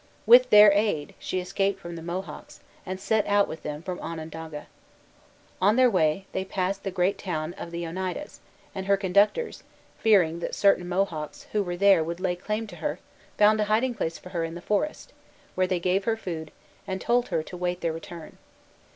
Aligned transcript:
With 0.25 0.49
their 0.49 0.71
aid, 0.71 1.13
she 1.19 1.39
escaped 1.39 1.79
from 1.79 1.95
the 1.95 2.01
Mohawks, 2.01 2.61
and 2.87 2.99
set 2.99 3.23
out 3.27 3.47
with 3.47 3.61
them 3.61 3.83
for 3.83 3.99
Onondaga. 4.01 4.65
On 5.61 5.75
their 5.75 5.91
way, 5.91 6.25
they 6.31 6.43
passed 6.43 6.83
the 6.83 6.89
great 6.89 7.19
town 7.19 7.53
of 7.53 7.69
the 7.69 7.85
Oneidas; 7.85 8.39
and 8.73 8.87
her 8.87 8.97
conductors, 8.97 9.61
fearing 9.99 10.39
that 10.39 10.55
certain 10.55 10.89
Mohawks 10.89 11.43
who 11.51 11.61
were 11.61 11.77
there 11.77 12.03
would 12.03 12.19
lay 12.19 12.35
claim 12.35 12.65
to 12.65 12.77
her, 12.77 12.97
found 13.37 13.59
a 13.61 13.65
hiding 13.65 13.93
place 13.93 14.17
for 14.17 14.29
her 14.29 14.43
in 14.43 14.55
the 14.55 14.59
forest, 14.61 15.13
where 15.53 15.67
they 15.67 15.79
gave 15.79 16.05
her 16.05 16.17
food, 16.17 16.49
and 16.87 16.99
told 16.99 17.27
her 17.27 17.43
to 17.43 17.55
wait 17.55 17.81
their 17.81 17.93
return. 17.93 18.39